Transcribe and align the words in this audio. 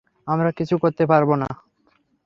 আমরা 0.27 0.49
কিছু 0.51 0.75
করতে 0.77 1.03
পারবোনা। 1.05 1.49